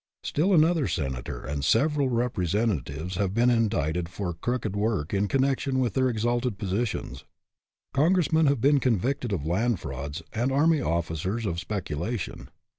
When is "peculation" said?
11.67-12.49